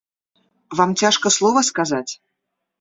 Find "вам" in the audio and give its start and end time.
0.79-0.95